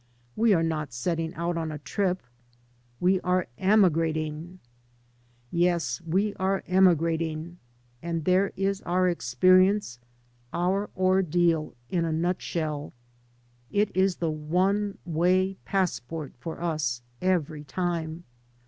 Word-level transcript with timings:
We 0.35 0.51
are 0.55 0.63
not 0.63 0.93
setting 0.93 1.31
out 1.35 1.57
on 1.57 1.71
a 1.71 1.77
trip; 1.77 2.23
we 2.99 3.19
are 3.21 3.45
emigrating. 3.59 4.57
Yes, 5.51 6.01
we 6.03 6.33
are 6.37 6.63
emigrating, 6.65 7.59
and 8.01 8.25
there 8.25 8.51
is 8.55 8.81
our 8.81 9.07
experience, 9.07 9.99
our 10.53 10.89
ordeal, 10.97 11.75
in 11.91 12.03
a 12.03 12.11
nutshell. 12.11 12.93
It 13.69 13.95
is 13.95 14.15
the 14.15 14.31
one 14.31 14.97
way 15.05 15.57
passport 15.65 16.33
for 16.39 16.59
us 16.63 17.03
every 17.21 17.63
time. 17.63 18.23